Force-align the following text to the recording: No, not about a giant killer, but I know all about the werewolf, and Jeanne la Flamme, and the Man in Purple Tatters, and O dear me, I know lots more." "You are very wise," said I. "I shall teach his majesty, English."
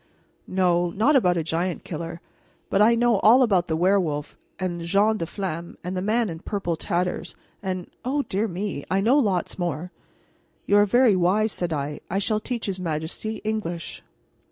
No, 0.47 0.89
not 0.89 1.15
about 1.15 1.37
a 1.37 1.43
giant 1.43 1.83
killer, 1.83 2.21
but 2.71 2.81
I 2.81 2.95
know 2.95 3.19
all 3.19 3.43
about 3.43 3.67
the 3.67 3.75
werewolf, 3.77 4.35
and 4.57 4.81
Jeanne 4.81 5.19
la 5.19 5.27
Flamme, 5.27 5.77
and 5.83 5.95
the 5.95 6.01
Man 6.01 6.27
in 6.27 6.39
Purple 6.39 6.75
Tatters, 6.75 7.35
and 7.61 7.85
O 8.03 8.23
dear 8.23 8.47
me, 8.47 8.83
I 8.89 8.99
know 8.99 9.19
lots 9.19 9.59
more." 9.59 9.91
"You 10.65 10.77
are 10.77 10.87
very 10.87 11.15
wise," 11.15 11.51
said 11.51 11.71
I. 11.71 11.99
"I 12.09 12.17
shall 12.17 12.39
teach 12.39 12.65
his 12.65 12.79
majesty, 12.79 13.41
English." 13.43 14.01